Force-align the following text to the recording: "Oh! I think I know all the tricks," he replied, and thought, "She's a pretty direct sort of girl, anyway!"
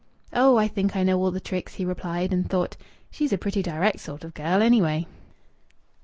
"Oh! 0.33 0.57
I 0.57 0.67
think 0.67 0.95
I 0.95 1.03
know 1.03 1.19
all 1.21 1.29
the 1.29 1.39
tricks," 1.39 1.75
he 1.75 1.85
replied, 1.85 2.33
and 2.33 2.49
thought, 2.49 2.75
"She's 3.11 3.31
a 3.31 3.37
pretty 3.37 3.61
direct 3.61 3.99
sort 3.99 4.23
of 4.23 4.33
girl, 4.33 4.59
anyway!" 4.63 5.05